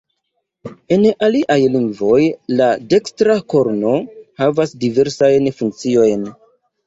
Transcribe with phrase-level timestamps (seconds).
[0.93, 2.21] En aliaj lingvoj
[2.61, 3.93] la dekstra korno
[4.43, 6.27] havas diversajn funkciojn.